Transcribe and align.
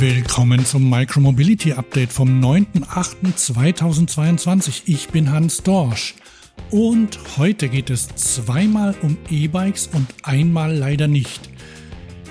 Willkommen 0.00 0.64
zum 0.64 0.88
Micromobility 0.88 1.72
Update 1.72 2.12
vom 2.12 2.40
9.8.2022. 2.40 4.82
Ich 4.86 5.08
bin 5.08 5.32
Hans 5.32 5.64
Dorsch 5.64 6.14
und 6.70 7.18
heute 7.36 7.68
geht 7.68 7.90
es 7.90 8.06
zweimal 8.14 8.94
um 9.02 9.18
E-Bikes 9.28 9.88
und 9.88 10.06
einmal 10.22 10.72
leider 10.72 11.08
nicht. 11.08 11.50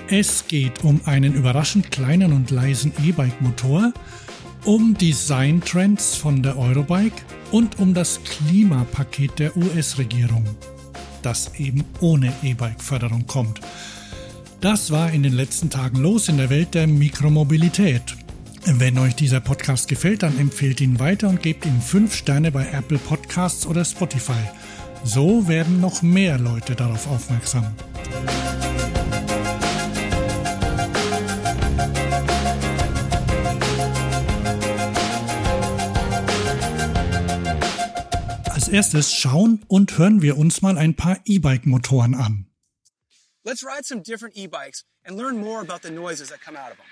Es 0.08 0.46
geht 0.48 0.82
um 0.82 1.02
einen 1.04 1.34
überraschend 1.34 1.90
kleinen 1.90 2.32
und 2.32 2.50
leisen 2.50 2.94
E-Bike-Motor, 3.04 3.92
um 4.64 4.94
Design-Trends 4.94 6.16
von 6.16 6.42
der 6.42 6.56
Eurobike 6.56 7.20
und 7.50 7.78
um 7.78 7.92
das 7.92 8.18
Klimapaket 8.24 9.38
der 9.38 9.54
US-Regierung, 9.58 10.46
das 11.20 11.54
eben 11.58 11.84
ohne 12.00 12.32
E-Bike-Förderung 12.42 13.26
kommt. 13.26 13.60
Das 14.60 14.90
war 14.90 15.12
in 15.12 15.22
den 15.22 15.34
letzten 15.34 15.70
Tagen 15.70 15.98
los 15.98 16.28
in 16.28 16.36
der 16.36 16.50
Welt 16.50 16.74
der 16.74 16.88
Mikromobilität. 16.88 18.16
Wenn 18.66 18.98
euch 18.98 19.14
dieser 19.14 19.38
Podcast 19.38 19.86
gefällt, 19.86 20.24
dann 20.24 20.36
empfehlt 20.36 20.80
ihn 20.80 20.98
weiter 20.98 21.28
und 21.28 21.42
gebt 21.42 21.64
ihm 21.64 21.80
5 21.80 22.12
Sterne 22.12 22.50
bei 22.50 22.66
Apple 22.72 22.98
Podcasts 22.98 23.66
oder 23.66 23.84
Spotify. 23.84 24.32
So 25.04 25.46
werden 25.46 25.80
noch 25.80 26.02
mehr 26.02 26.38
Leute 26.38 26.74
darauf 26.74 27.06
aufmerksam. 27.06 27.66
Als 38.52 38.68
erstes 38.68 39.14
schauen 39.14 39.60
und 39.68 39.96
hören 39.98 40.20
wir 40.20 40.36
uns 40.36 40.62
mal 40.62 40.76
ein 40.76 40.94
paar 40.94 41.18
E-Bike-Motoren 41.24 42.16
an. 42.16 42.47
Let's 43.48 43.64
ride 43.64 43.86
some 43.86 44.02
different 44.02 44.36
e-bikes 44.36 44.84
and 45.06 45.16
learn 45.16 45.38
more 45.38 45.62
about 45.62 45.80
the 45.80 45.90
noises 45.90 46.28
that 46.28 46.42
come 46.42 46.54
out 46.54 46.70
of 46.70 46.76
them. 46.76 46.86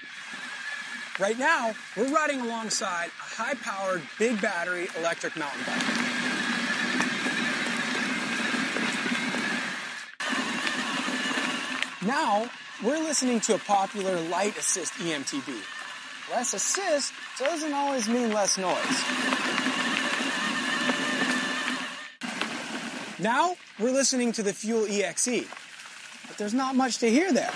Right 1.21 1.39
now, 1.39 1.75
we're 1.99 2.09
riding 2.09 2.41
alongside 2.41 3.09
a 3.09 3.43
high-powered, 3.43 4.01
big 4.19 4.41
battery 4.41 4.89
electric 4.97 5.37
mountain 5.37 5.61
bike. 5.67 5.83
Now, 12.07 12.49
we're 12.83 13.05
listening 13.05 13.41
to 13.41 13.57
a 13.57 13.59
popular 13.59 14.19
light 14.19 14.57
assist 14.57 14.95
EMTB. 14.95 15.61
Less 16.31 16.55
assist 16.55 17.13
doesn't 17.39 17.75
always 17.75 18.09
mean 18.09 18.33
less 18.33 18.57
noise. 18.57 19.03
Now, 23.19 23.57
we're 23.79 23.93
listening 23.93 24.33
to 24.33 24.43
the 24.43 24.55
Fuel 24.55 24.87
EXE. 24.87 25.47
But 26.29 26.39
there's 26.39 26.55
not 26.55 26.75
much 26.75 26.99
to 26.99 27.07
hear 27.07 27.33
there. 27.33 27.53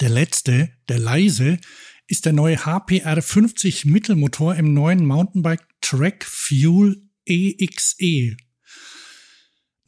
Der 0.00 0.08
letzte, 0.08 0.70
der 0.88 0.98
leise, 0.98 1.58
ist 2.06 2.24
der 2.24 2.32
neue 2.32 2.64
HPR 2.64 3.20
50 3.20 3.84
Mittelmotor 3.84 4.54
im 4.56 4.72
neuen 4.72 5.04
Mountainbike 5.04 5.64
Track 5.80 6.24
Fuel 6.24 7.02
EXE. 7.26 8.36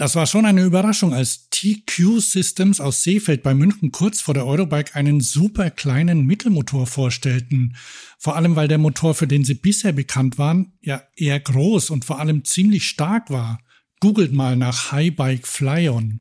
Das 0.03 0.17
war 0.17 0.27
schon 0.27 0.47
eine 0.47 0.65
Überraschung, 0.65 1.15
als 1.15 1.49
TQ 1.51 2.19
Systems 2.19 2.81
aus 2.81 3.05
Seefeld 3.05 3.45
bei 3.45 3.55
München 3.55 3.93
kurz 3.93 4.21
vor 4.21 4.35
der 4.35 4.47
Eurobike 4.47 4.97
einen 4.97 5.21
super 5.21 5.71
kleinen 5.71 6.27
Mittelmotor 6.27 6.89
vorstellten. 6.89 7.77
Vor 8.19 8.35
allem, 8.35 8.57
weil 8.57 8.67
der 8.67 8.79
Motor, 8.79 9.15
für 9.15 9.29
den 9.29 9.45
sie 9.45 9.55
bisher 9.55 9.93
bekannt 9.93 10.39
waren, 10.39 10.73
ja 10.81 11.05
eher 11.15 11.39
groß 11.39 11.91
und 11.91 12.05
vor 12.05 12.19
allem 12.19 12.45
ziemlich 12.45 12.89
stark 12.89 13.31
war. 13.31 13.61
Googelt 14.01 14.33
mal 14.33 14.57
nach 14.57 14.91
Highbike 14.91 15.47
Flyon. 15.47 16.19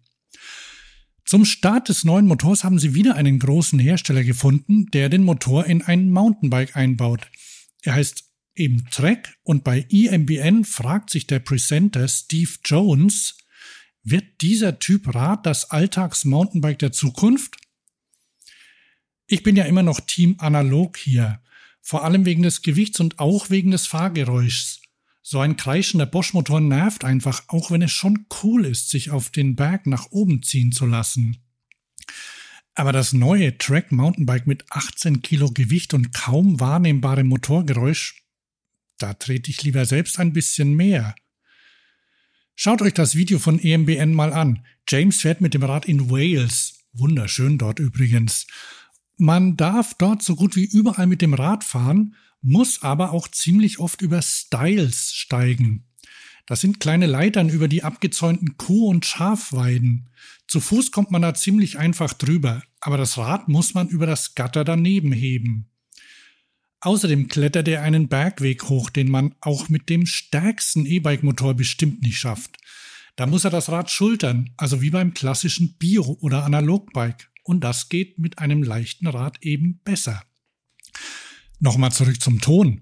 Zum 1.25 1.43
Start 1.43 1.89
des 1.89 2.03
neuen 2.03 2.27
Motors 2.27 2.63
haben 2.63 2.77
sie 2.77 2.93
wieder 2.93 3.15
einen 3.15 3.39
großen 3.39 3.79
Hersteller 3.79 4.23
gefunden, 4.23 4.91
der 4.93 5.09
den 5.09 5.23
Motor 5.23 5.65
in 5.65 5.81
ein 5.81 6.11
Mountainbike 6.11 6.75
einbaut. 6.75 7.31
Er 7.81 7.95
heißt 7.95 8.25
eben 8.53 8.85
Trek 8.91 9.39
und 9.41 9.63
bei 9.63 9.87
EMBN 9.89 10.65
fragt 10.65 11.09
sich 11.09 11.25
der 11.25 11.39
Presenter 11.39 12.07
Steve 12.07 12.51
Jones, 12.63 13.37
wird 14.03 14.41
dieser 14.41 14.79
Typ 14.79 15.13
Rad 15.13 15.45
das 15.45 15.71
Alltags-Mountainbike 15.71 16.79
der 16.79 16.91
Zukunft? 16.91 17.57
Ich 19.27 19.43
bin 19.43 19.55
ja 19.55 19.65
immer 19.65 19.83
noch 19.83 19.99
Team 20.01 20.35
Analog 20.39 20.97
hier, 20.97 21.41
vor 21.81 22.03
allem 22.03 22.25
wegen 22.25 22.43
des 22.43 22.61
Gewichts 22.61 22.99
und 22.99 23.19
auch 23.19 23.49
wegen 23.49 23.71
des 23.71 23.87
Fahrgeräuschs. 23.87 24.81
So 25.23 25.39
ein 25.39 25.55
kreischender 25.55 26.07
Bosch-Motor 26.07 26.61
nervt 26.61 27.05
einfach, 27.05 27.43
auch 27.47 27.71
wenn 27.71 27.83
es 27.83 27.91
schon 27.91 28.25
cool 28.43 28.65
ist, 28.65 28.89
sich 28.89 29.11
auf 29.11 29.29
den 29.29 29.55
Berg 29.55 29.85
nach 29.85 30.07
oben 30.11 30.41
ziehen 30.41 30.71
zu 30.71 30.85
lassen. 30.85 31.37
Aber 32.73 32.91
das 32.91 33.13
neue 33.13 33.57
Track 33.57 33.91
Mountainbike 33.91 34.47
mit 34.47 34.65
18 34.71 35.21
Kilo 35.21 35.51
Gewicht 35.51 35.93
und 35.93 36.13
kaum 36.13 36.59
wahrnehmbarem 36.59 37.27
Motorgeräusch, 37.27 38.23
da 38.97 39.13
trete 39.13 39.51
ich 39.51 39.63
lieber 39.63 39.85
selbst 39.85 40.19
ein 40.19 40.33
bisschen 40.33 40.73
mehr. 40.73 41.15
Schaut 42.55 42.81
euch 42.81 42.93
das 42.93 43.15
Video 43.15 43.39
von 43.39 43.59
EMBN 43.59 44.13
mal 44.13 44.33
an. 44.33 44.65
James 44.87 45.21
fährt 45.21 45.41
mit 45.41 45.53
dem 45.53 45.63
Rad 45.63 45.85
in 45.85 46.09
Wales. 46.09 46.79
Wunderschön 46.93 47.57
dort 47.57 47.79
übrigens. 47.79 48.47
Man 49.17 49.55
darf 49.55 49.93
dort 49.93 50.21
so 50.23 50.35
gut 50.35 50.55
wie 50.55 50.65
überall 50.65 51.07
mit 51.07 51.21
dem 51.21 51.33
Rad 51.33 51.63
fahren, 51.63 52.15
muss 52.41 52.81
aber 52.81 53.11
auch 53.11 53.27
ziemlich 53.27 53.79
oft 53.79 54.01
über 54.01 54.21
Styles 54.21 55.13
steigen. 55.13 55.85
Das 56.45 56.59
sind 56.59 56.79
kleine 56.79 57.05
Leitern 57.05 57.49
über 57.49 57.67
die 57.67 57.83
abgezäunten 57.83 58.57
Kuh- 58.57 58.89
und 58.89 59.05
Schafweiden. 59.05 60.09
Zu 60.47 60.59
Fuß 60.59 60.91
kommt 60.91 61.11
man 61.11 61.21
da 61.21 61.33
ziemlich 61.33 61.77
einfach 61.77 62.13
drüber, 62.13 62.63
aber 62.81 62.97
das 62.97 63.17
Rad 63.17 63.47
muss 63.47 63.73
man 63.73 63.87
über 63.87 64.05
das 64.05 64.35
Gatter 64.35 64.63
daneben 64.63 65.13
heben. 65.13 65.70
Außerdem 66.81 67.27
klettert 67.27 67.67
er 67.67 67.83
einen 67.83 68.07
Bergweg 68.07 68.63
hoch, 68.63 68.89
den 68.89 69.09
man 69.09 69.35
auch 69.39 69.69
mit 69.69 69.87
dem 69.89 70.07
stärksten 70.07 70.85
E-Bike-Motor 70.87 71.53
bestimmt 71.53 72.01
nicht 72.01 72.17
schafft. 72.17 72.57
Da 73.15 73.27
muss 73.27 73.45
er 73.45 73.51
das 73.51 73.69
Rad 73.69 73.91
schultern, 73.91 74.49
also 74.57 74.81
wie 74.81 74.89
beim 74.89 75.13
klassischen 75.13 75.77
Bio- 75.77 76.17
oder 76.21 76.43
Analogbike. 76.43 77.27
Und 77.43 77.63
das 77.63 77.89
geht 77.89 78.17
mit 78.17 78.39
einem 78.39 78.63
leichten 78.63 79.05
Rad 79.05 79.37
eben 79.41 79.79
besser. 79.83 80.23
Nochmal 81.59 81.91
zurück 81.91 82.19
zum 82.19 82.41
Ton. 82.41 82.81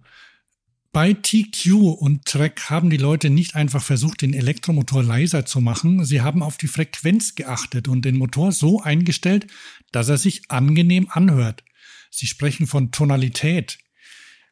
Bei 0.93 1.13
TQ 1.13 1.73
und 1.99 2.25
Trek 2.25 2.69
haben 2.69 2.89
die 2.89 2.97
Leute 2.97 3.29
nicht 3.29 3.55
einfach 3.55 3.83
versucht, 3.83 4.21
den 4.21 4.33
Elektromotor 4.33 5.03
leiser 5.03 5.45
zu 5.45 5.59
machen, 5.61 6.03
sie 6.03 6.21
haben 6.21 6.41
auf 6.41 6.57
die 6.57 6.67
Frequenz 6.67 7.35
geachtet 7.35 7.87
und 7.87 8.05
den 8.05 8.17
Motor 8.17 8.51
so 8.51 8.81
eingestellt, 8.81 9.45
dass 9.91 10.09
er 10.09 10.17
sich 10.17 10.49
angenehm 10.49 11.07
anhört. 11.11 11.63
Sie 12.09 12.25
sprechen 12.25 12.66
von 12.66 12.91
Tonalität, 12.91 13.77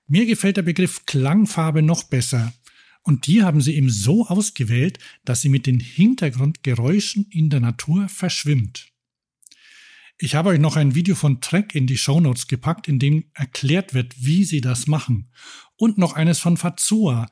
mir 0.07 0.25
gefällt 0.25 0.57
der 0.57 0.63
Begriff 0.63 1.06
Klangfarbe 1.06 1.81
noch 1.81 2.03
besser. 2.03 2.53
Und 3.03 3.28
die 3.28 3.44
haben 3.44 3.62
sie 3.62 3.75
eben 3.75 3.90
so 3.90 4.28
ausgewählt, 4.28 5.00
dass 5.23 5.41
sie 5.41 5.50
mit 5.50 5.66
den 5.66 5.79
Hintergrundgeräuschen 5.79 7.25
in 7.29 7.50
der 7.50 7.62
Natur 7.62 8.09
verschwimmt. 8.09 8.91
Ich 10.18 10.34
habe 10.34 10.50
euch 10.50 10.59
noch 10.59 10.75
ein 10.75 10.95
Video 10.95 11.13
von 11.13 11.41
Trek 11.41 11.75
in 11.75 11.85
die 11.85 11.97
Shownotes 11.97 12.47
gepackt, 12.47 12.88
in 12.88 12.97
dem 12.97 13.25
erklärt 13.34 13.94
wird, 13.94 14.16
wie 14.18 14.44
sie 14.44 14.62
das 14.62 14.88
machen. 14.88 15.29
Und 15.75 16.00
noch 16.00 16.13
eines 16.13 16.39
von 16.39 16.57
Fazua, 16.57 17.29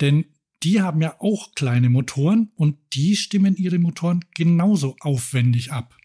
denn 0.00 0.24
die 0.62 0.80
haben 0.80 1.02
ja 1.02 1.20
auch 1.20 1.52
kleine 1.54 1.90
Motoren 1.90 2.52
und 2.54 2.76
die 2.92 3.16
stimmen 3.16 3.56
ihre 3.56 3.78
Motoren 3.78 4.24
genauso 4.34 4.96
aufwendig 5.00 5.72
ab. 5.72 5.97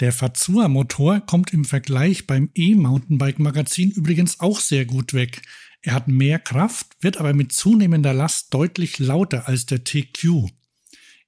Der 0.00 0.12
Fazua-Motor 0.12 1.20
kommt 1.20 1.52
im 1.52 1.64
Vergleich 1.64 2.26
beim 2.28 2.50
E-Mountainbike-Magazin 2.54 3.90
übrigens 3.90 4.38
auch 4.38 4.60
sehr 4.60 4.84
gut 4.84 5.12
weg. 5.12 5.42
Er 5.82 5.94
hat 5.94 6.06
mehr 6.06 6.38
Kraft, 6.38 6.86
wird 7.00 7.16
aber 7.16 7.34
mit 7.34 7.52
zunehmender 7.52 8.12
Last 8.12 8.54
deutlich 8.54 9.00
lauter 9.00 9.48
als 9.48 9.66
der 9.66 9.82
TQ. 9.82 10.50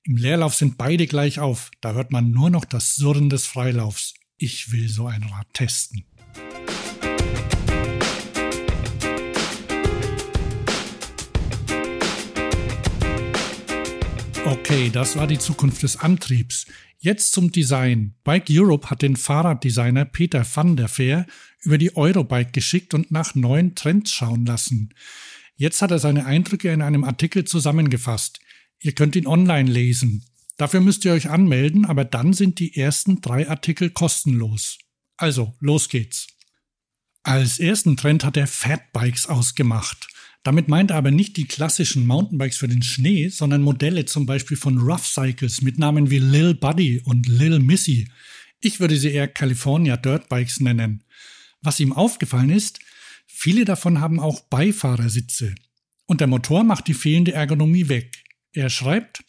Im 0.05 0.17
Leerlauf 0.17 0.55
sind 0.55 0.79
beide 0.79 1.09
gleich 1.09 1.41
auf, 1.41 1.71
da 1.81 1.95
hört 1.95 2.13
man 2.13 2.31
nur 2.31 2.49
noch 2.49 2.65
das 2.65 2.95
Surren 2.95 3.29
des 3.29 3.47
Freilaufs. 3.47 4.15
Ich 4.37 4.71
will 4.71 4.89
so 4.89 5.07
ein 5.07 5.25
Rad 5.25 5.53
testen. 5.53 6.05
Okay, 14.51 14.91
das 14.91 15.15
war 15.15 15.29
die 15.29 15.39
Zukunft 15.39 15.85
des 15.85 15.97
Antriebs. 15.97 16.67
Jetzt 16.99 17.31
zum 17.31 17.53
Design. 17.53 18.17
Bike 18.25 18.47
Europe 18.51 18.91
hat 18.91 19.01
den 19.01 19.15
Fahrraddesigner 19.15 20.05
Peter 20.05 20.45
van 20.45 20.75
der 20.75 20.89
Veer 20.89 21.27
über 21.61 21.79
die 21.79 21.97
Eurobike 21.97 22.51
geschickt 22.51 22.93
und 22.93 23.13
nach 23.13 23.37
neuen 23.37 23.77
Trends 23.77 24.11
schauen 24.11 24.45
lassen. 24.45 24.93
Jetzt 25.55 25.83
hat 25.83 25.93
er 25.93 26.01
seine 26.01 26.27
Eindrücke 26.27 26.73
in 26.73 26.83
einem 26.83 27.05
Artikel 27.05 27.45
zusammengefasst. 27.45 28.41
Ihr 28.81 28.91
könnt 28.91 29.15
ihn 29.15 29.29
online 29.29 29.71
lesen. 29.71 30.25
Dafür 30.57 30.81
müsst 30.81 31.05
ihr 31.05 31.13
euch 31.13 31.31
anmelden, 31.31 31.85
aber 31.85 32.05
dann 32.05 32.33
sind 32.33 32.59
die 32.59 32.77
ersten 32.77 33.21
drei 33.21 33.49
Artikel 33.49 33.91
kostenlos. 33.91 34.79
Also, 35.17 35.55
los 35.61 35.89
geht's. 35.89 36.27
Als 37.23 37.61
ersten 37.61 37.97
Trend 37.97 38.25
hat 38.25 38.37
er 38.37 38.49
Fatbikes 38.49 39.27
ausgemacht. 39.27 40.09
Damit 40.43 40.69
meint 40.69 40.91
er 40.91 40.97
aber 40.97 41.11
nicht 41.11 41.37
die 41.37 41.47
klassischen 41.47 42.07
Mountainbikes 42.07 42.57
für 42.57 42.69
den 42.69 42.83
Schnee, 42.83 43.29
sondern 43.29 43.63
Modelle 43.63 44.07
zum 44.07 44.25
Beispiel 44.25 44.57
von 44.57 44.79
Rough 44.79 45.07
Cycles 45.07 45.61
mit 45.61 45.79
Namen 45.79 46.11
wie 46.11 46.19
Lil 46.19 46.55
Buddy 46.55 47.01
und 47.05 47.29
Lil 47.29 47.59
Missy. 47.59 48.09
Ich 48.61 48.81
würde 48.81 48.97
sie 48.97 49.11
eher 49.11 49.29
California 49.29 49.97
Dirtbikes 49.99 50.61
nennen. 50.61 51.05
Was 51.61 51.79
ihm 51.79 51.93
aufgefallen 51.93 52.51
ist, 52.51 52.81
viele 53.27 53.67
davon 53.67 54.01
haben 54.01 54.19
auch 54.19 54.41
Beifahrersitze. 54.41 55.55
Und 56.07 56.21
der 56.21 56.27
Motor 56.27 56.65
macht 56.65 56.89
die 56.89 56.95
fehlende 56.95 57.33
Ergonomie 57.33 57.89
weg. 57.89 58.25
Er 58.53 58.71
schreibt, 58.71 59.23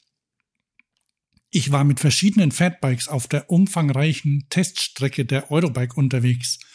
ich 1.49 1.73
war 1.73 1.83
mit 1.83 1.99
verschiedenen 1.99 2.53
Fatbikes 2.53 3.09
auf 3.09 3.27
der 3.27 3.49
umfangreichen 3.49 4.45
Teststrecke 4.49 5.25
der 5.25 5.51
Eurobike 5.51 5.95
unterwegs– 5.95 6.59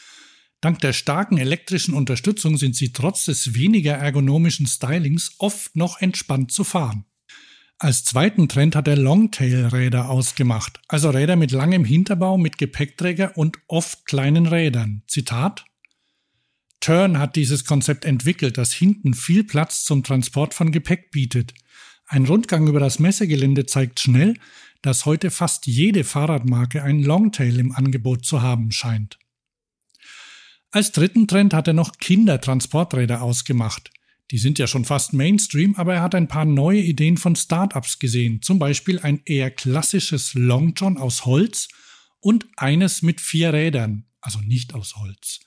Dank 0.67 0.81
der 0.81 0.93
starken 0.93 1.39
elektrischen 1.39 1.95
Unterstützung 1.95 2.57
sind 2.57 2.75
sie 2.75 2.93
trotz 2.93 3.27
des 3.27 3.55
weniger 3.55 3.93
ergonomischen 3.93 4.67
Stylings 4.67 5.37
oft 5.39 5.77
noch 5.77 6.01
entspannt 6.01 6.51
zu 6.51 6.65
fahren. 6.65 7.05
Als 7.79 8.05
zweiten 8.05 8.49
Trend 8.49 8.75
hat 8.75 8.89
er 8.89 8.97
Longtail-Räder 8.97 10.11
ausgemacht, 10.11 10.81
also 10.89 11.11
Räder 11.11 11.37
mit 11.37 11.53
langem 11.53 11.85
Hinterbau, 11.85 12.37
mit 12.37 12.59
Gepäckträger 12.59 13.39
und 13.39 13.59
oft 13.69 14.07
kleinen 14.07 14.47
Rädern. 14.47 15.05
Zitat 15.07 15.65
Turn 16.81 17.21
hat 17.21 17.37
dieses 17.37 17.65
Konzept 17.65 18.05
entwickelt, 18.05 18.59
das 18.59 18.73
hinten 18.73 19.15
viel 19.15 19.45
Platz 19.45 19.85
zum 19.85 20.03
Transport 20.03 20.53
von 20.53 20.73
Gepäck 20.73 21.13
bietet. 21.13 21.55
Ein 22.09 22.25
Rundgang 22.25 22.67
über 22.67 22.81
das 22.81 22.99
Messegelände 22.99 23.67
zeigt 23.67 24.01
schnell, 24.01 24.35
dass 24.83 25.07
heute 25.07 25.31
fast 25.31 25.69
jede 25.69 26.03
Fahrradmarke 26.03 26.83
ein 26.83 27.05
Longtail 27.05 27.57
im 27.61 27.71
Angebot 27.71 28.25
zu 28.25 28.43
haben 28.43 28.73
scheint. 28.73 29.21
Als 30.71 30.93
dritten 30.93 31.27
Trend 31.29 31.55
hat 31.55 31.69
er 31.69 31.75
noch 31.75 31.99
Kindertransporträder 31.99 33.23
ausgemacht. 33.23 33.91
Die 34.31 34.39
sind 34.39 34.59
ja 34.59 34.67
schon 34.67 34.85
fast 34.85 35.13
Mainstream, 35.13 35.77
aber 35.77 35.95
er 35.95 36.03
hat 36.03 36.15
ein 36.15 36.29
paar 36.29 36.45
neue 36.45 36.81
Ideen 36.81 37.17
von 37.17 37.37
Startups 37.37 37.99
gesehen, 37.99 38.43
zum 38.43 38.59
Beispiel 38.59 38.99
ein 38.99 39.23
eher 39.25 39.51
klassisches 39.51 40.35
Long 40.35 40.75
John 40.75 40.99
aus 40.99 41.25
Holz 41.25 41.69
und 42.21 42.47
eines 42.57 43.03
mit 43.03 43.21
vier 43.21 43.53
Rädern, 43.53 44.07
also 44.21 44.41
nicht 44.41 44.75
aus 44.75 44.97
Holz. 44.97 45.41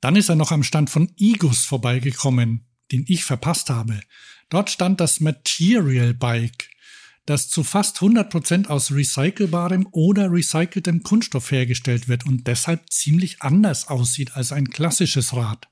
Dann 0.00 0.16
ist 0.16 0.28
er 0.28 0.36
noch 0.36 0.52
am 0.52 0.62
Stand 0.62 0.90
von 0.90 1.10
Igus 1.16 1.64
vorbeigekommen, 1.64 2.66
den 2.92 3.04
ich 3.08 3.24
verpasst 3.24 3.70
habe. 3.70 4.00
Dort 4.50 4.70
stand 4.70 5.00
das 5.00 5.20
Material 5.20 6.12
Bike 6.12 6.68
das 7.26 7.48
zu 7.48 7.64
fast 7.64 7.98
100% 7.98 8.68
aus 8.68 8.92
recycelbarem 8.92 9.88
oder 9.90 10.32
recyceltem 10.32 11.02
Kunststoff 11.02 11.50
hergestellt 11.50 12.08
wird 12.08 12.24
und 12.24 12.46
deshalb 12.46 12.90
ziemlich 12.90 13.42
anders 13.42 13.88
aussieht 13.88 14.36
als 14.36 14.52
ein 14.52 14.70
klassisches 14.70 15.34
Rad. 15.34 15.68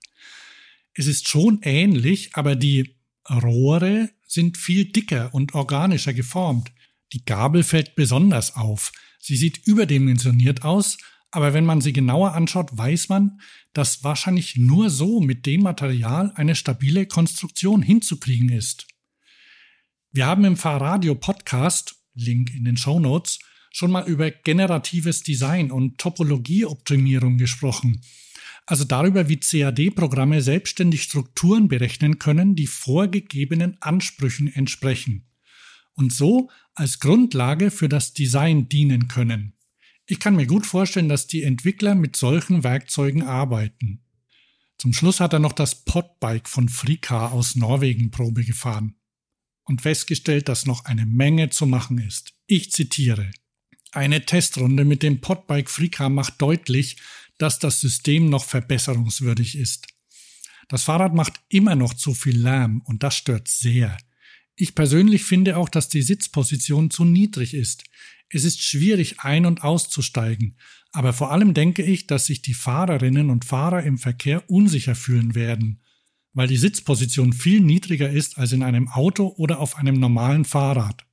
Es 0.95 1.07
ist 1.07 1.29
schon 1.29 1.61
ähnlich, 1.63 2.35
aber 2.35 2.57
die 2.57 2.97
Rohre 3.31 4.11
sind 4.27 4.59
viel 4.59 4.87
dicker 4.87 5.33
und 5.33 5.55
organischer 5.55 6.13
geformt. 6.13 6.73
Die 7.13 7.25
Gabel 7.25 7.63
fällt 7.63 7.95
besonders 7.95 8.57
auf. 8.57 8.93
Sie 9.21 9.37
sieht 9.37 9.67
überdimensioniert 9.67 10.65
aus, 10.65 10.99
aber 11.31 11.55
wenn 11.55 11.65
man 11.65 11.81
sie 11.81 11.93
genauer 11.93 12.35
anschaut, 12.35 12.77
weiß 12.77 13.09
man, 13.09 13.41
dass 13.73 14.05
wahrscheinlich 14.05 14.57
nur 14.57 14.91
so 14.91 15.21
mit 15.21 15.47
dem 15.47 15.63
Material 15.63 16.33
eine 16.35 16.55
stabile 16.55 17.07
Konstruktion 17.07 17.83
hinzukriegen 17.83 18.51
ist. 18.51 18.87
Wir 20.17 20.27
haben 20.27 20.45
im 20.45 20.57
Fahrradio 20.57 21.17
Podcast, 21.17 21.97
Link 22.15 22.55
in 22.55 22.65
den 22.65 22.77
Show 22.77 23.01
Notes, 23.01 23.41
schon 23.73 23.91
mal 23.91 24.07
über 24.07 24.31
generatives 24.31 25.25
Design 25.25 25.73
und 25.73 25.99
Topologieoptimierung 25.99 27.37
gesprochen. 27.37 28.01
Also 28.65 28.85
darüber, 28.85 29.29
wie 29.29 29.39
CAD-Programme 29.39 30.41
selbstständig 30.41 31.03
Strukturen 31.03 31.67
berechnen 31.67 32.21
können, 32.21 32.55
die 32.55 32.69
vorgegebenen 32.69 33.77
Ansprüchen 33.81 34.47
entsprechen. 34.47 35.27
Und 35.95 36.13
so 36.13 36.49
als 36.77 37.01
Grundlage 37.01 37.73
für 37.73 37.89
das 37.89 38.15
Design 38.15 38.69
dienen 38.69 39.09
können. 39.09 39.55
Ich 40.07 40.21
kann 40.21 40.37
mir 40.37 40.47
gut 40.47 40.65
vorstellen, 40.65 41.09
dass 41.09 41.27
die 41.27 41.43
Entwickler 41.43 41.97
mit 41.97 42.15
solchen 42.15 42.63
Werkzeugen 42.63 43.25
arbeiten. 43.25 44.05
Zum 44.79 44.93
Schluss 44.93 45.19
hat 45.19 45.33
er 45.33 45.41
noch 45.41 45.55
das 45.55 45.85
Podbike 45.85 46.49
von 46.49 46.69
Frika 46.69 47.31
aus 47.31 47.57
Norwegen 47.57 48.13
Probe 48.13 48.45
gefahren 48.45 48.95
und 49.65 49.83
festgestellt, 49.83 50.49
dass 50.49 50.67
noch 50.67 50.85
eine 50.85 51.07
Menge 51.07 51.51
zu 51.51 51.67
machen 51.67 51.99
ist. 51.99 52.35
Ich 52.47 52.71
zitiere. 52.73 53.31
Eine 53.93 54.27
Testrunde 54.27 54.85
mit 54.85 55.03
dem 55.03 55.21
Podbike 55.21 55.71
Frika 55.71 56.09
macht 56.09 56.41
deutlich, 56.43 56.97
dass 57.39 57.59
das 57.59 57.81
System 57.81 58.29
noch 58.29 58.45
verbesserungswürdig 58.45 59.57
ist. 59.57 59.87
Das 60.69 60.83
Fahrrad 60.83 61.15
macht 61.15 61.35
immer 61.49 61.75
noch 61.75 61.95
zu 61.95 62.15
viel 62.15 62.39
Lärm 62.39 62.83
und 62.85 63.03
das 63.03 63.17
stört 63.17 63.49
sehr. 63.49 63.97
Ich 64.57 64.75
persönlich 64.75 65.25
finde 65.25 65.57
auch, 65.57 65.69
dass 65.69 65.89
die 65.89 66.03
Sitzposition 66.03 66.91
zu 66.91 67.05
niedrig 67.05 67.55
ist. 67.55 67.85
Es 68.29 68.45
ist 68.45 68.63
schwierig 68.63 69.21
ein- 69.21 69.47
und 69.47 69.63
auszusteigen, 69.63 70.57
aber 70.93 71.13
vor 71.13 71.33
allem 71.33 71.55
denke 71.55 71.83
ich, 71.83 72.07
dass 72.07 72.27
sich 72.27 72.41
die 72.41 72.55
Fahrerinnen 72.55 73.31
und 73.31 73.45
Fahrer 73.45 73.83
im 73.83 73.99
Verkehr 73.99 74.49
unsicher 74.49 74.95
fühlen 74.95 75.35
werden 75.35 75.81
weil 76.35 76.49
die 76.49 76.57
Sitzposition 76.57 77.33
viel 77.33 77.61
niedriger 77.61 78.11
ist 78.11 78.39
als 78.39 78.53
in 78.53 78.63
einem 78.63 78.89
Auto 78.89 79.29
oder 79.37 79.61
auf 79.61 79.77
einem 79.77 79.99
normalen 79.99 80.45
Fahrrad. 80.45 81.07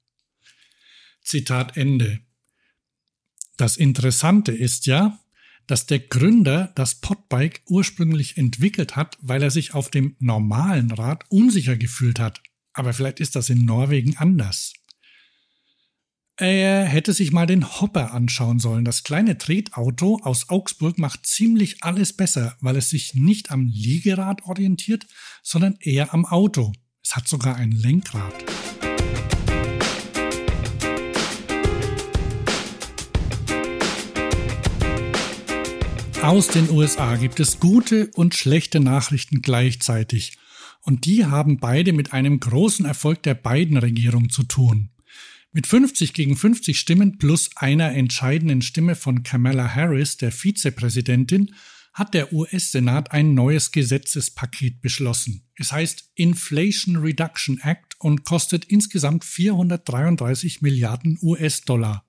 Zitat 1.22 1.78
Ende. 1.78 2.20
Das 3.56 3.78
Interessante 3.78 4.52
ist 4.52 4.88
ja, 4.88 5.20
dass 5.68 5.86
der 5.86 6.00
Gründer 6.00 6.72
das 6.76 6.96
Podbike 6.96 7.62
ursprünglich 7.68 8.38
entwickelt 8.38 8.96
hat, 8.96 9.18
weil 9.22 9.44
er 9.44 9.52
sich 9.52 9.74
auf 9.74 9.92
dem 9.92 10.16
normalen 10.20 10.92
Rad 10.92 11.24
unsicher 11.30 11.78
gefühlt 11.78 12.20
hat. 12.20 12.42
Aber 12.74 12.94
vielleicht 12.94 13.20
ist 13.20 13.36
das 13.36 13.50
in 13.50 13.64
Norwegen 13.64 14.18
anders. 14.18 14.74
Er 16.42 16.86
hätte 16.86 17.14
sich 17.14 17.32
mal 17.32 17.46
den 17.46 17.64
Hopper 17.70 18.16
anschauen 18.16 18.58
sollen. 18.58 18.84
Das 18.84 19.04
kleine 19.04 19.38
Tretauto 19.38 20.20
aus 20.24 20.50
Augsburg 20.50 20.98
macht 20.98 21.28
ziemlich 21.28 21.84
alles 21.84 22.14
besser, 22.14 22.58
weil 22.62 22.78
es 22.78 22.90
sich 22.90 23.14
nicht 23.14 23.52
am 23.52 23.68
Liegerad 23.68 24.42
orientiert, 24.46 25.06
sondern 25.44 25.78
eher 25.80 26.16
am 26.16 26.26
Auto. 26.26 26.72
Es 27.04 27.16
hat 27.16 27.28
sogar 27.28 27.58
ein 27.58 27.72
Lenkrad. 27.72 28.34
Aus 36.24 36.48
den 36.48 36.72
USA 36.72 37.18
gibt 37.18 37.40
es 37.40 37.60
gute 37.60 38.10
und 38.16 38.34
schlechte 38.34 38.80
Nachrichten 38.80 39.44
gleichzeitig. 39.44 40.40
Und 40.82 41.06
die 41.06 41.28
haben 41.28 41.60
beide 41.60 41.94
mit 41.94 42.14
einem 42.14 42.40
großen 42.40 42.84
Erfolg 42.88 43.22
der 43.22 43.36
beiden 43.36 43.78
Regierungen 43.78 44.32
zu 44.32 44.42
tun. 44.42 44.90
Mit 45.54 45.68
50 45.68 46.14
gegen 46.14 46.38
50 46.38 46.80
Stimmen 46.80 47.18
plus 47.18 47.50
einer 47.58 47.92
entscheidenden 47.92 48.62
Stimme 48.62 48.96
von 48.96 49.24
Kamala 49.24 49.76
Harris, 49.76 50.16
der 50.16 50.32
Vizepräsidentin, 50.32 51.54
hat 51.94 52.14
der 52.14 52.32
US-Senat 52.32 53.12
ein 53.12 53.34
neues 53.34 53.72
Gesetzespaket 53.72 54.80
beschlossen. 54.80 55.50
Es 55.56 55.74
heißt 55.74 56.12
Inflation 56.16 56.96
Reduction 56.96 57.60
Act 57.62 57.96
und 58.00 58.24
kostet 58.24 58.64
insgesamt 58.64 59.26
433 59.26 60.62
Milliarden 60.62 61.20
US-Dollar. 61.22 62.06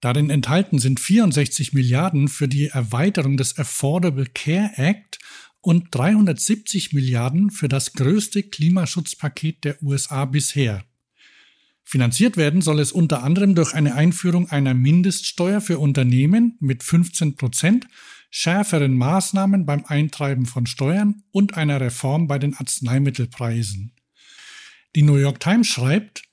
Darin 0.00 0.28
enthalten 0.28 0.80
sind 0.80 0.98
64 0.98 1.72
Milliarden 1.72 2.26
für 2.26 2.48
die 2.48 2.66
Erweiterung 2.66 3.36
des 3.36 3.56
Affordable 3.56 4.26
Care 4.26 4.72
Act 4.74 5.20
und 5.60 5.94
370 5.94 6.92
Milliarden 6.92 7.50
für 7.50 7.68
das 7.68 7.92
größte 7.92 8.42
Klimaschutzpaket 8.42 9.64
der 9.64 9.82
USA 9.84 10.24
bisher. 10.24 10.84
Finanziert 11.88 12.36
werden 12.36 12.62
soll 12.62 12.80
es 12.80 12.90
unter 12.90 13.22
anderem 13.22 13.54
durch 13.54 13.72
eine 13.72 13.94
Einführung 13.94 14.50
einer 14.50 14.74
Mindeststeuer 14.74 15.60
für 15.60 15.78
Unternehmen 15.78 16.56
mit 16.58 16.82
15 16.82 17.36
Prozent, 17.36 17.86
schärferen 18.28 18.96
Maßnahmen 18.96 19.66
beim 19.66 19.84
Eintreiben 19.84 20.46
von 20.46 20.66
Steuern 20.66 21.22
und 21.30 21.56
einer 21.56 21.80
Reform 21.80 22.26
bei 22.26 22.40
den 22.40 22.54
Arzneimittelpreisen. 22.54 23.92
Die 24.96 25.02
New 25.02 25.14
York 25.14 25.38
Times 25.38 25.68
schreibt, 25.68 26.24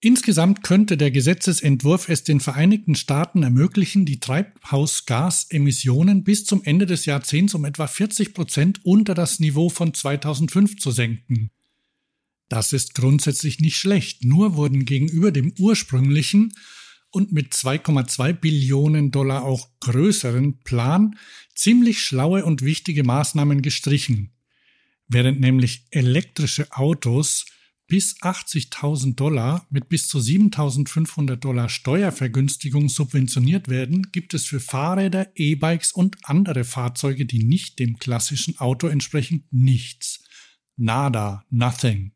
Insgesamt 0.00 0.62
könnte 0.62 0.96
der 0.96 1.10
Gesetzesentwurf 1.10 2.08
es 2.08 2.24
den 2.24 2.40
Vereinigten 2.40 2.94
Staaten 2.94 3.42
ermöglichen, 3.42 4.06
die 4.06 4.20
Treibhausgasemissionen 4.20 6.22
bis 6.22 6.46
zum 6.46 6.62
Ende 6.64 6.86
des 6.86 7.04
Jahrzehnts 7.06 7.54
um 7.54 7.64
etwa 7.66 7.86
40 7.86 8.32
Prozent 8.32 8.80
unter 8.84 9.14
das 9.14 9.40
Niveau 9.40 9.68
von 9.68 9.92
2005 9.92 10.78
zu 10.78 10.90
senken. 10.90 11.50
Das 12.48 12.72
ist 12.72 12.94
grundsätzlich 12.94 13.60
nicht 13.60 13.76
schlecht, 13.76 14.24
nur 14.24 14.54
wurden 14.54 14.84
gegenüber 14.84 15.32
dem 15.32 15.52
ursprünglichen 15.58 16.52
und 17.10 17.32
mit 17.32 17.52
2,2 17.52 18.32
Billionen 18.34 19.10
Dollar 19.10 19.44
auch 19.44 19.68
größeren 19.80 20.58
Plan 20.60 21.18
ziemlich 21.54 22.00
schlaue 22.00 22.44
und 22.44 22.62
wichtige 22.62 23.04
Maßnahmen 23.04 23.62
gestrichen. 23.62 24.32
Während 25.08 25.40
nämlich 25.40 25.86
elektrische 25.90 26.70
Autos 26.72 27.46
bis 27.86 28.20
80.000 28.20 29.14
Dollar 29.14 29.66
mit 29.70 29.88
bis 29.88 30.08
zu 30.08 30.18
7.500 30.18 31.36
Dollar 31.36 31.68
Steuervergünstigung 31.68 32.88
subventioniert 32.88 33.68
werden, 33.68 34.10
gibt 34.10 34.34
es 34.34 34.44
für 34.44 34.58
Fahrräder, 34.58 35.30
E-Bikes 35.36 35.92
und 35.92 36.16
andere 36.24 36.64
Fahrzeuge, 36.64 37.26
die 37.26 37.44
nicht 37.44 37.78
dem 37.78 37.98
klassischen 37.98 38.58
Auto 38.58 38.88
entsprechen, 38.88 39.46
nichts. 39.50 40.24
Nada, 40.76 41.44
nothing. 41.48 42.15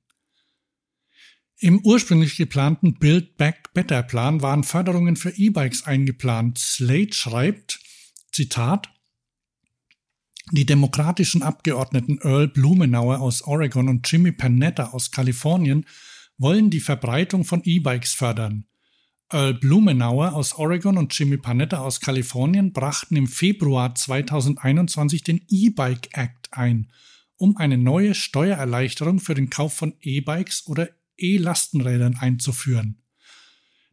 Im 1.62 1.84
ursprünglich 1.84 2.36
geplanten 2.36 2.94
Build 2.94 3.36
Back 3.36 3.74
Better 3.74 4.02
Plan 4.02 4.40
waren 4.40 4.64
Förderungen 4.64 5.16
für 5.16 5.28
E-Bikes 5.28 5.84
eingeplant. 5.84 6.58
Slate 6.58 7.12
schreibt, 7.12 7.80
Zitat, 8.32 8.88
die 10.52 10.64
demokratischen 10.64 11.42
Abgeordneten 11.42 12.18
Earl 12.22 12.48
Blumenauer 12.48 13.20
aus 13.20 13.42
Oregon 13.42 13.90
und 13.90 14.10
Jimmy 14.10 14.32
Panetta 14.32 14.86
aus 14.86 15.10
Kalifornien 15.10 15.84
wollen 16.38 16.70
die 16.70 16.80
Verbreitung 16.80 17.44
von 17.44 17.60
E-Bikes 17.62 18.14
fördern. 18.14 18.64
Earl 19.30 19.52
Blumenauer 19.52 20.32
aus 20.32 20.54
Oregon 20.54 20.96
und 20.96 21.16
Jimmy 21.16 21.36
Panetta 21.36 21.80
aus 21.80 22.00
Kalifornien 22.00 22.72
brachten 22.72 23.16
im 23.16 23.26
Februar 23.26 23.94
2021 23.94 25.24
den 25.24 25.44
E-Bike 25.50 26.08
Act 26.12 26.48
ein, 26.52 26.90
um 27.36 27.58
eine 27.58 27.76
neue 27.76 28.14
Steuererleichterung 28.14 29.20
für 29.20 29.34
den 29.34 29.50
Kauf 29.50 29.74
von 29.74 29.92
E-Bikes 30.00 30.66
oder 30.66 30.88
E-Lastenrädern 31.20 32.16
einzuführen. 32.16 33.02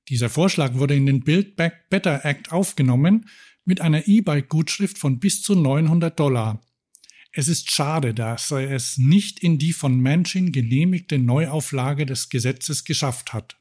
Dieser 0.10 0.30
Vorschlag 0.30 0.76
wurde 0.76 0.96
in 0.96 1.06
den 1.06 1.22
Build 1.22 1.56
Back 1.56 1.90
Better 1.90 2.24
Act 2.24 2.52
aufgenommen, 2.52 3.30
mit 3.66 3.82
einer 3.82 4.08
E-Bike-Gutschrift 4.08 4.98
von 4.98 5.20
bis 5.20 5.42
zu 5.42 5.54
900 5.54 6.18
Dollar. 6.18 6.62
Es 7.34 7.50
ist 7.50 7.70
schade, 7.72 8.14
dass 8.14 8.50
er 8.50 8.72
es 8.72 8.98
nicht 8.98 9.40
in 9.44 9.60
die 9.60 9.74
von 9.74 10.02
Manchin 10.02 10.52
genehmigte 10.52 11.20
Neuauflage 11.20 12.06
des 12.06 12.30
Gesetzes 12.30 12.86
geschafft 12.86 13.34
hat. 13.34 13.58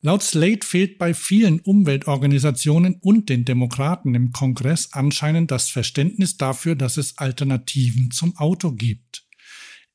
Laut 0.00 0.22
Slate 0.22 0.66
fehlt 0.66 0.98
bei 0.98 1.14
vielen 1.14 1.60
Umweltorganisationen 1.60 2.94
und 3.00 3.28
den 3.28 3.44
Demokraten 3.44 4.14
im 4.14 4.32
Kongress 4.32 4.92
anscheinend 4.92 5.50
das 5.50 5.68
Verständnis 5.68 6.36
dafür, 6.36 6.74
dass 6.74 6.96
es 6.96 7.18
Alternativen 7.18 8.10
zum 8.10 8.36
Auto 8.36 8.72
gibt. 8.72 9.26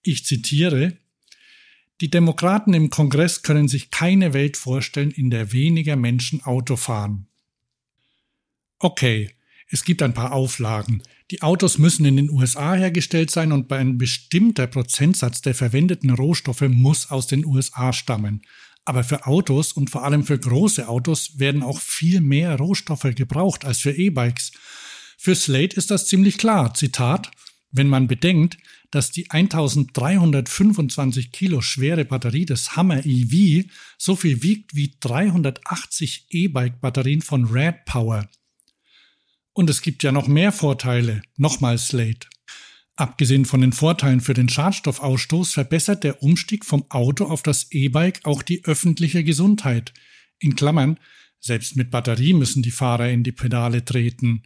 Ich 0.03 0.25
zitiere 0.25 0.97
Die 2.01 2.09
Demokraten 2.09 2.73
im 2.73 2.89
Kongress 2.89 3.43
können 3.43 3.67
sich 3.67 3.91
keine 3.91 4.33
Welt 4.33 4.57
vorstellen, 4.57 5.11
in 5.11 5.29
der 5.29 5.53
weniger 5.53 5.95
Menschen 5.95 6.41
Auto 6.43 6.75
fahren. 6.75 7.27
Okay, 8.79 9.29
es 9.67 9.83
gibt 9.83 10.01
ein 10.01 10.15
paar 10.15 10.33
Auflagen. 10.33 11.03
Die 11.29 11.43
Autos 11.43 11.77
müssen 11.77 12.03
in 12.05 12.17
den 12.17 12.31
USA 12.31 12.73
hergestellt 12.73 13.29
sein 13.29 13.51
und 13.51 13.71
einem 13.71 13.99
bestimmter 13.99 14.65
Prozentsatz 14.65 15.41
der 15.41 15.53
verwendeten 15.53 16.09
Rohstoffe 16.09 16.67
muss 16.67 17.11
aus 17.11 17.27
den 17.27 17.45
USA 17.45 17.93
stammen. 17.93 18.41
Aber 18.83 19.03
für 19.03 19.27
Autos 19.27 19.71
und 19.71 19.91
vor 19.91 20.03
allem 20.03 20.23
für 20.23 20.39
große 20.39 20.87
Autos 20.87 21.37
werden 21.37 21.61
auch 21.61 21.79
viel 21.79 22.19
mehr 22.19 22.57
Rohstoffe 22.57 23.07
gebraucht 23.15 23.63
als 23.63 23.77
für 23.77 23.91
E-Bikes. 23.91 24.53
Für 25.17 25.35
Slate 25.35 25.75
ist 25.77 25.91
das 25.91 26.07
ziemlich 26.07 26.39
klar. 26.39 26.73
Zitat, 26.73 27.29
wenn 27.71 27.87
man 27.87 28.07
bedenkt, 28.07 28.57
dass 28.91 29.11
die 29.11 29.31
1325 29.31 31.31
Kilo 31.31 31.61
schwere 31.61 32.05
Batterie 32.05 32.45
des 32.45 32.75
Hammer 32.75 33.05
EV 33.05 33.65
so 33.97 34.15
viel 34.15 34.43
wiegt 34.43 34.75
wie 34.75 34.95
380 34.99 36.27
E-Bike-Batterien 36.29 37.21
von 37.21 37.47
Rad 37.49 37.85
Power. 37.85 38.29
Und 39.53 39.69
es 39.69 39.81
gibt 39.81 40.03
ja 40.03 40.11
noch 40.11 40.27
mehr 40.27 40.51
Vorteile. 40.51 41.21
Nochmal 41.37 41.77
Slate. 41.77 42.27
Abgesehen 42.95 43.45
von 43.45 43.61
den 43.61 43.73
Vorteilen 43.73 44.21
für 44.21 44.33
den 44.33 44.49
Schadstoffausstoß 44.49 45.53
verbessert 45.53 46.03
der 46.03 46.21
Umstieg 46.21 46.65
vom 46.65 46.85
Auto 46.89 47.25
auf 47.25 47.41
das 47.41 47.71
E-Bike 47.71 48.21
auch 48.25 48.43
die 48.43 48.63
öffentliche 48.65 49.23
Gesundheit. 49.23 49.93
In 50.39 50.55
Klammern, 50.55 50.99
selbst 51.39 51.75
mit 51.75 51.89
Batterie 51.89 52.33
müssen 52.33 52.61
die 52.61 52.71
Fahrer 52.71 53.09
in 53.09 53.23
die 53.23 53.31
Pedale 53.31 53.83
treten. 53.83 54.43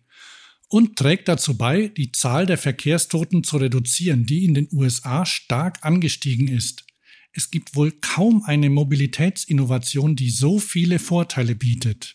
Und 0.68 0.96
trägt 0.96 1.28
dazu 1.28 1.58
bei, 1.58 1.90
die 1.90 2.12
Zahl 2.12 2.46
der 2.46 2.58
Verkehrstoten 2.58 3.44
zu 3.44 3.58
reduzieren, 3.58 4.26
die 4.26 4.46
in 4.46 4.54
den 4.54 4.68
USA 4.72 5.26
stark 5.26 5.80
angestiegen 5.86 6.48
ist. 6.48 6.86
Es 7.32 7.52
gibt 7.52 7.76
wohl 7.76 7.92
kaum 8.02 8.44
eine 8.46 8.70
Mobilitätsinnovation, 8.70 10.16
die 10.16 10.30
so 10.30 10.60
viele 10.60 11.00
Vorteile 11.00 11.56
bietet. 11.56 12.14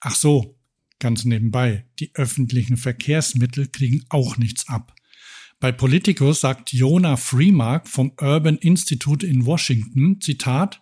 Ach 0.00 0.14
so, 0.14 0.56
Ganz 1.04 1.26
nebenbei, 1.26 1.84
die 1.98 2.12
öffentlichen 2.14 2.78
Verkehrsmittel 2.78 3.66
kriegen 3.68 4.04
auch 4.08 4.38
nichts 4.38 4.68
ab. 4.68 4.94
Bei 5.60 5.70
Politico 5.70 6.32
sagt 6.32 6.72
Jonah 6.72 7.16
Freemark 7.16 7.88
vom 7.88 8.12
Urban 8.20 8.56
Institute 8.56 9.26
in 9.26 9.46
Washington, 9.46 10.20
Zitat, 10.22 10.80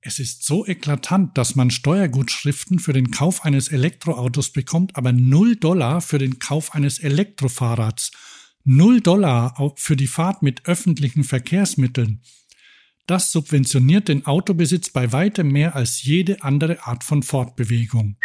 es 0.00 0.18
ist 0.18 0.44
so 0.44 0.66
eklatant, 0.66 1.36
dass 1.36 1.56
man 1.56 1.70
Steuergutschriften 1.70 2.78
für 2.78 2.92
den 2.92 3.10
Kauf 3.10 3.44
eines 3.44 3.68
Elektroautos 3.68 4.50
bekommt, 4.52 4.96
aber 4.96 5.12
0 5.12 5.56
Dollar 5.56 6.00
für 6.00 6.18
den 6.18 6.38
Kauf 6.38 6.74
eines 6.74 6.98
Elektrofahrrads, 7.00 8.12
0 8.64 9.00
Dollar 9.00 9.72
für 9.76 9.96
die 9.96 10.06
Fahrt 10.06 10.42
mit 10.42 10.66
öffentlichen 10.66 11.24
Verkehrsmitteln. 11.24 12.22
Das 13.06 13.32
subventioniert 13.32 14.08
den 14.08 14.26
Autobesitz 14.26 14.90
bei 14.90 15.12
weitem 15.12 15.50
mehr 15.50 15.74
als 15.74 16.02
jede 16.02 16.42
andere 16.42 16.86
Art 16.86 17.02
von 17.02 17.22
Fortbewegung. 17.22 18.18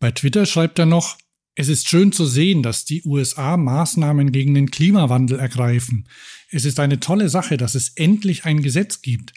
Bei 0.00 0.10
Twitter 0.10 0.46
schreibt 0.46 0.78
er 0.78 0.86
noch, 0.86 1.18
es 1.54 1.68
ist 1.68 1.88
schön 1.88 2.12
zu 2.12 2.26
sehen, 2.26 2.62
dass 2.62 2.84
die 2.84 3.02
USA 3.04 3.56
Maßnahmen 3.56 4.32
gegen 4.32 4.54
den 4.54 4.70
Klimawandel 4.70 5.38
ergreifen. 5.38 6.08
Es 6.50 6.64
ist 6.64 6.80
eine 6.80 7.00
tolle 7.00 7.28
Sache, 7.28 7.56
dass 7.56 7.74
es 7.74 7.90
endlich 7.90 8.44
ein 8.44 8.62
Gesetz 8.62 9.00
gibt. 9.02 9.32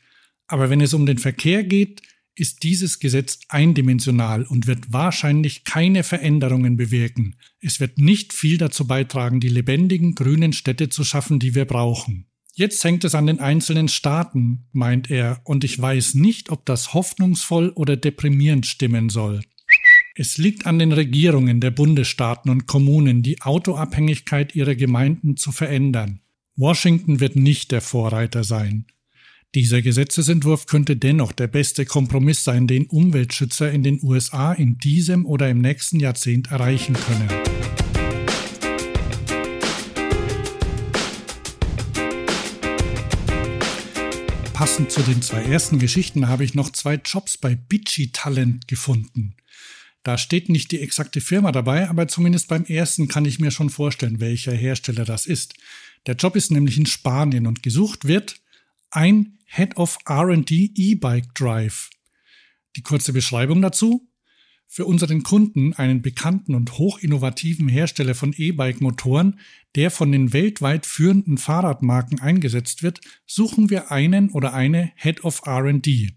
Aber 0.49 0.69
wenn 0.69 0.81
es 0.81 0.93
um 0.93 1.05
den 1.05 1.19
Verkehr 1.19 1.63
geht, 1.63 2.01
ist 2.35 2.63
dieses 2.63 2.99
Gesetz 2.99 3.39
eindimensional 3.49 4.43
und 4.43 4.65
wird 4.65 4.91
wahrscheinlich 4.91 5.63
keine 5.63 6.03
Veränderungen 6.03 6.75
bewirken. 6.75 7.35
Es 7.61 7.79
wird 7.79 7.99
nicht 7.99 8.33
viel 8.33 8.57
dazu 8.57 8.87
beitragen, 8.87 9.39
die 9.39 9.49
lebendigen 9.49 10.15
grünen 10.15 10.51
Städte 10.51 10.89
zu 10.89 11.03
schaffen, 11.03 11.39
die 11.39 11.53
wir 11.53 11.65
brauchen. 11.65 12.25
Jetzt 12.55 12.83
hängt 12.83 13.03
es 13.03 13.13
an 13.13 13.27
den 13.27 13.39
einzelnen 13.39 13.89
Staaten, 13.89 14.65
meint 14.71 15.11
er, 15.11 15.41
und 15.43 15.63
ich 15.63 15.79
weiß 15.79 16.15
nicht, 16.15 16.49
ob 16.49 16.65
das 16.65 16.93
hoffnungsvoll 16.93 17.69
oder 17.75 17.95
deprimierend 17.95 18.65
stimmen 18.65 19.09
soll. 19.09 19.41
Es 20.15 20.37
liegt 20.37 20.65
an 20.65 20.79
den 20.79 20.91
Regierungen 20.91 21.61
der 21.61 21.71
Bundesstaaten 21.71 22.49
und 22.49 22.65
Kommunen, 22.65 23.21
die 23.21 23.41
Autoabhängigkeit 23.41 24.55
ihrer 24.55 24.75
Gemeinden 24.75 25.37
zu 25.37 25.51
verändern. 25.51 26.21
Washington 26.55 27.19
wird 27.19 27.35
nicht 27.35 27.71
der 27.71 27.81
Vorreiter 27.81 28.43
sein. 28.43 28.87
Dieser 29.55 29.81
Gesetzesentwurf 29.81 30.67
könnte 30.67 30.95
dennoch 30.95 31.31
der 31.31 31.47
beste 31.47 31.83
Kompromiss 31.83 32.43
sein, 32.43 32.67
den 32.67 32.85
Umweltschützer 32.85 33.71
in 33.71 33.81
den 33.81 33.99
USA 34.03 34.53
in 34.53 34.77
diesem 34.77 35.25
oder 35.25 35.49
im 35.49 35.59
nächsten 35.59 35.99
Jahrzehnt 35.99 36.51
erreichen 36.51 36.93
können. 36.93 37.27
Passend 44.53 44.91
zu 44.91 45.01
den 45.01 45.23
zwei 45.23 45.41
ersten 45.41 45.79
Geschichten 45.79 46.27
habe 46.27 46.43
ich 46.43 46.53
noch 46.53 46.71
zwei 46.71 47.01
Jobs 47.03 47.39
bei 47.39 47.55
Bitchy 47.55 48.11
Talent 48.11 48.67
gefunden. 48.67 49.33
Da 50.03 50.19
steht 50.19 50.49
nicht 50.49 50.71
die 50.71 50.79
exakte 50.79 51.21
Firma 51.21 51.51
dabei, 51.51 51.89
aber 51.89 52.07
zumindest 52.07 52.49
beim 52.49 52.65
ersten 52.65 53.07
kann 53.07 53.25
ich 53.25 53.39
mir 53.39 53.49
schon 53.49 53.71
vorstellen, 53.71 54.19
welcher 54.19 54.53
Hersteller 54.53 55.05
das 55.05 55.25
ist. 55.25 55.55
Der 56.05 56.13
Job 56.13 56.35
ist 56.35 56.51
nämlich 56.51 56.77
in 56.77 56.85
Spanien 56.85 57.47
und 57.47 57.63
gesucht 57.63 58.05
wird 58.05 58.39
ein 58.91 59.37
Head 59.45 59.77
of 59.77 59.97
RD 60.09 60.51
E-Bike 60.51 61.33
Drive. 61.35 61.89
Die 62.75 62.81
kurze 62.81 63.13
Beschreibung 63.13 63.61
dazu. 63.61 64.07
Für 64.67 64.85
unseren 64.85 65.23
Kunden, 65.23 65.73
einen 65.73 66.03
bekannten 66.03 66.53
und 66.53 66.77
hochinnovativen 66.77 67.67
Hersteller 67.67 68.13
von 68.13 68.33
E-Bike-Motoren, 68.37 69.39
der 69.75 69.89
von 69.89 70.11
den 70.11 70.31
weltweit 70.31 70.85
führenden 70.85 71.39
Fahrradmarken 71.39 72.19
eingesetzt 72.19 72.83
wird, 72.83 73.01
suchen 73.25 73.71
wir 73.71 73.91
einen 73.91 74.29
oder 74.29 74.53
eine 74.53 74.91
Head 74.95 75.23
of 75.23 75.41
RD. 75.47 76.13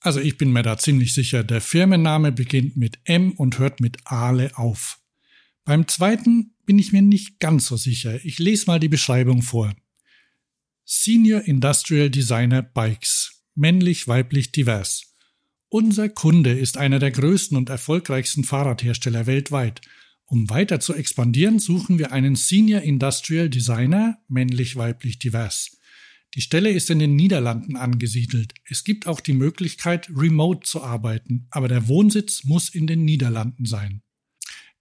Also 0.00 0.20
ich 0.20 0.36
bin 0.36 0.52
mir 0.52 0.62
da 0.62 0.76
ziemlich 0.76 1.14
sicher, 1.14 1.42
der 1.42 1.62
Firmenname 1.62 2.32
beginnt 2.32 2.76
mit 2.76 2.98
M 3.04 3.32
und 3.32 3.58
hört 3.58 3.80
mit 3.80 3.98
Ale 4.04 4.58
auf. 4.58 4.98
Beim 5.64 5.88
zweiten 5.88 6.54
bin 6.66 6.78
ich 6.78 6.92
mir 6.92 7.02
nicht 7.02 7.38
ganz 7.38 7.66
so 7.66 7.76
sicher. 7.76 8.22
Ich 8.24 8.38
lese 8.38 8.66
mal 8.66 8.80
die 8.80 8.88
Beschreibung 8.88 9.42
vor. 9.42 9.72
Senior 10.94 11.40
Industrial 11.48 12.10
Designer 12.10 12.60
Bikes. 12.60 13.46
Männlich, 13.54 14.08
weiblich, 14.08 14.52
divers. 14.52 15.16
Unser 15.70 16.10
Kunde 16.10 16.52
ist 16.52 16.76
einer 16.76 16.98
der 16.98 17.10
größten 17.10 17.56
und 17.56 17.70
erfolgreichsten 17.70 18.44
Fahrradhersteller 18.44 19.26
weltweit. 19.26 19.80
Um 20.26 20.50
weiter 20.50 20.80
zu 20.80 20.92
expandieren, 20.92 21.60
suchen 21.60 21.98
wir 21.98 22.12
einen 22.12 22.36
Senior 22.36 22.82
Industrial 22.82 23.48
Designer, 23.48 24.18
männlich, 24.28 24.76
weiblich, 24.76 25.18
divers. 25.18 25.78
Die 26.34 26.42
Stelle 26.42 26.70
ist 26.70 26.90
in 26.90 26.98
den 26.98 27.16
Niederlanden 27.16 27.76
angesiedelt. 27.76 28.52
Es 28.66 28.84
gibt 28.84 29.06
auch 29.06 29.20
die 29.20 29.32
Möglichkeit, 29.32 30.10
remote 30.14 30.60
zu 30.68 30.82
arbeiten, 30.82 31.46
aber 31.50 31.68
der 31.68 31.88
Wohnsitz 31.88 32.44
muss 32.44 32.68
in 32.68 32.86
den 32.86 33.06
Niederlanden 33.06 33.64
sein. 33.64 34.02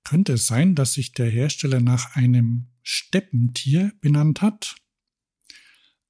Könnte 0.03 0.33
es 0.33 0.45
sein, 0.45 0.75
dass 0.75 0.91
sich 0.91 1.13
der 1.13 1.29
Hersteller 1.29 1.79
nach 1.79 2.17
einem 2.17 2.67
Steppentier 2.83 3.93
benannt 4.01 4.41
hat? 4.41 4.75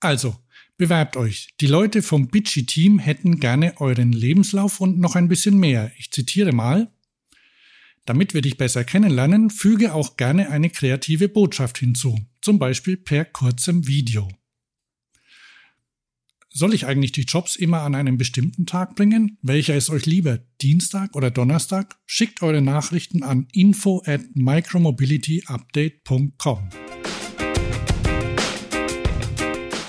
Also, 0.01 0.35
bewerbt 0.77 1.15
euch. 1.15 1.53
Die 1.61 1.67
Leute 1.67 2.01
vom 2.01 2.27
Bitchy-Team 2.27 2.99
hätten 2.99 3.39
gerne 3.39 3.79
euren 3.79 4.11
Lebenslauf 4.11 4.81
und 4.81 4.99
noch 4.99 5.15
ein 5.15 5.29
bisschen 5.29 5.57
mehr. 5.57 5.93
Ich 5.97 6.11
zitiere 6.11 6.51
mal. 6.51 6.91
Damit 8.05 8.33
wir 8.33 8.41
dich 8.41 8.57
besser 8.57 8.83
kennenlernen, 8.83 9.51
füge 9.51 9.93
auch 9.93 10.17
gerne 10.17 10.49
eine 10.49 10.69
kreative 10.69 11.29
Botschaft 11.29 11.77
hinzu. 11.77 12.19
zum 12.41 12.57
Beispiel 12.57 12.97
per 12.97 13.25
kurzem 13.25 13.87
Video. 13.87 14.27
Soll 16.49 16.73
ich 16.73 16.87
eigentlich 16.87 17.11
die 17.11 17.21
Jobs 17.21 17.55
immer 17.55 17.81
an 17.81 17.93
einem 17.93 18.17
bestimmten 18.17 18.65
Tag 18.65 18.95
bringen? 18.95 19.37
Welcher 19.43 19.75
ist 19.75 19.91
euch 19.91 20.07
lieber, 20.07 20.39
Dienstag 20.61 21.15
oder 21.15 21.29
Donnerstag? 21.29 21.99
Schickt 22.07 22.41
eure 22.41 22.61
Nachrichten 22.61 23.21
an 23.21 23.47
info 23.53 24.01
at 24.05 24.21
micromobilityupdate.com. 24.33 26.90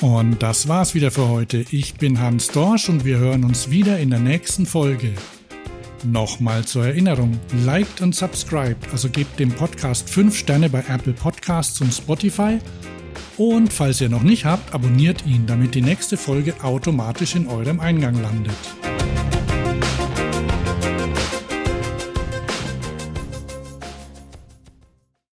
Und 0.02 0.42
das 0.42 0.66
war's 0.66 0.96
wieder 0.96 1.12
für 1.12 1.28
heute. 1.28 1.64
Ich 1.70 1.94
bin 1.94 2.18
Hans 2.18 2.48
Dorsch 2.48 2.88
und 2.88 3.04
wir 3.04 3.18
hören 3.18 3.44
uns 3.44 3.70
wieder 3.70 4.00
in 4.00 4.10
der 4.10 4.18
nächsten 4.18 4.66
Folge. 4.66 5.12
Nochmal 6.02 6.64
zur 6.64 6.86
Erinnerung, 6.86 7.38
liked 7.64 8.00
und 8.00 8.12
subscribed, 8.12 8.90
also 8.90 9.08
gebt 9.08 9.38
dem 9.38 9.52
Podcast 9.52 10.10
5 10.10 10.36
Sterne 10.36 10.68
bei 10.68 10.80
Apple 10.88 11.12
Podcasts 11.12 11.80
und 11.80 11.94
Spotify. 11.94 12.58
Und 13.36 13.72
falls 13.72 14.00
ihr 14.00 14.08
noch 14.08 14.24
nicht 14.24 14.44
habt, 14.44 14.74
abonniert 14.74 15.24
ihn, 15.24 15.46
damit 15.46 15.76
die 15.76 15.82
nächste 15.82 16.16
Folge 16.16 16.54
automatisch 16.64 17.36
in 17.36 17.46
eurem 17.46 17.78
Eingang 17.78 18.20
landet. 18.20 18.81